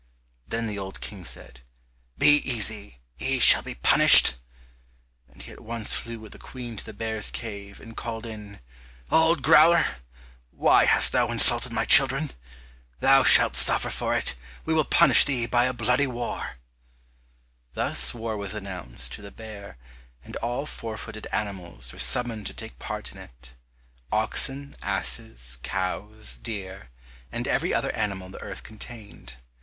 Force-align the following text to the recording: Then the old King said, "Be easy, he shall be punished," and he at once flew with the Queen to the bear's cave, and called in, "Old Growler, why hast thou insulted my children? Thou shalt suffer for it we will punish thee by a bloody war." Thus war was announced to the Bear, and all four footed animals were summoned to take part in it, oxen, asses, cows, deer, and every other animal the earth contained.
Then 0.47 0.65
the 0.65 0.79
old 0.79 0.99
King 0.99 1.23
said, 1.23 1.61
"Be 2.17 2.37
easy, 2.37 2.97
he 3.17 3.39
shall 3.39 3.61
be 3.61 3.75
punished," 3.75 4.33
and 5.29 5.43
he 5.43 5.51
at 5.51 5.59
once 5.59 5.93
flew 5.95 6.17
with 6.19 6.31
the 6.31 6.39
Queen 6.39 6.75
to 6.75 6.83
the 6.83 6.91
bear's 6.91 7.29
cave, 7.29 7.79
and 7.79 7.95
called 7.95 8.25
in, 8.25 8.61
"Old 9.11 9.43
Growler, 9.43 9.97
why 10.49 10.85
hast 10.85 11.11
thou 11.11 11.27
insulted 11.29 11.71
my 11.71 11.85
children? 11.85 12.31
Thou 12.99 13.21
shalt 13.23 13.55
suffer 13.55 13.91
for 13.91 14.15
it 14.15 14.33
we 14.65 14.73
will 14.73 14.85
punish 14.85 15.23
thee 15.23 15.45
by 15.45 15.65
a 15.65 15.71
bloody 15.71 16.07
war." 16.07 16.55
Thus 17.73 18.11
war 18.11 18.35
was 18.35 18.55
announced 18.55 19.11
to 19.11 19.21
the 19.21 19.29
Bear, 19.29 19.77
and 20.23 20.35
all 20.37 20.65
four 20.65 20.97
footed 20.97 21.27
animals 21.31 21.93
were 21.93 21.99
summoned 21.99 22.47
to 22.47 22.55
take 22.55 22.79
part 22.79 23.11
in 23.11 23.19
it, 23.19 23.53
oxen, 24.11 24.75
asses, 24.81 25.59
cows, 25.61 26.39
deer, 26.39 26.89
and 27.31 27.47
every 27.47 27.71
other 27.71 27.91
animal 27.91 28.29
the 28.29 28.41
earth 28.41 28.63
contained. 28.63 29.35